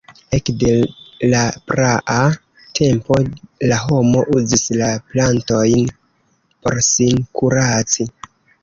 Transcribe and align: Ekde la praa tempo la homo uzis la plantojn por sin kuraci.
Ekde 0.35 0.71
la 1.33 1.41
praa 1.71 2.15
tempo 2.79 3.19
la 3.73 3.79
homo 3.85 4.25
uzis 4.39 4.67
la 4.83 4.91
plantojn 5.13 5.87
por 6.63 6.83
sin 6.93 7.25
kuraci. 7.39 8.13